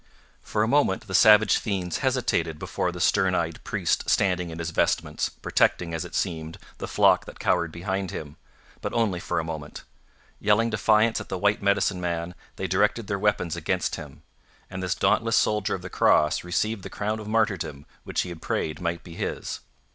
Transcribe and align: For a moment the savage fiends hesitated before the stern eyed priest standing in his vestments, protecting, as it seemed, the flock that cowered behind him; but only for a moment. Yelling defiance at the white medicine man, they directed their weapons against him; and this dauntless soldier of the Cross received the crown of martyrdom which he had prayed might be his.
For 0.41 0.63
a 0.63 0.67
moment 0.67 1.05
the 1.05 1.13
savage 1.13 1.57
fiends 1.57 1.99
hesitated 1.99 2.57
before 2.57 2.91
the 2.91 2.99
stern 2.99 3.35
eyed 3.35 3.63
priest 3.63 4.09
standing 4.09 4.49
in 4.49 4.57
his 4.57 4.71
vestments, 4.71 5.29
protecting, 5.29 5.93
as 5.93 6.03
it 6.03 6.15
seemed, 6.15 6.57
the 6.79 6.87
flock 6.87 7.25
that 7.25 7.39
cowered 7.39 7.71
behind 7.71 8.09
him; 8.09 8.35
but 8.81 8.93
only 8.93 9.19
for 9.19 9.37
a 9.37 9.43
moment. 9.43 9.83
Yelling 10.39 10.71
defiance 10.71 11.21
at 11.21 11.29
the 11.29 11.37
white 11.37 11.61
medicine 11.61 12.01
man, 12.01 12.33
they 12.55 12.65
directed 12.65 13.05
their 13.05 13.19
weapons 13.19 13.55
against 13.55 13.93
him; 13.93 14.23
and 14.71 14.81
this 14.81 14.95
dauntless 14.95 15.35
soldier 15.35 15.75
of 15.75 15.83
the 15.83 15.87
Cross 15.91 16.43
received 16.43 16.81
the 16.81 16.89
crown 16.89 17.19
of 17.19 17.27
martyrdom 17.27 17.85
which 18.03 18.21
he 18.21 18.29
had 18.29 18.41
prayed 18.41 18.81
might 18.81 19.03
be 19.03 19.13
his. 19.13 19.59